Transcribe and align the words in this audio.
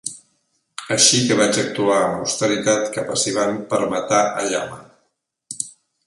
Així 0.93 1.17
que 1.25 1.35
vaig 1.41 1.59
actuar 1.63 1.97
amb 2.05 2.23
austeritat 2.23 2.89
cap 2.95 3.11
a 3.15 3.17
Sivan 3.25 3.59
per 3.73 3.81
matar 3.91 4.23
a 4.41 4.47
Yama. 4.55 4.81